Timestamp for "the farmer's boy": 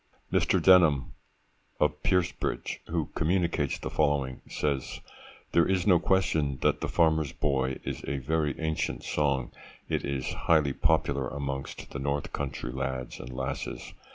6.81-7.77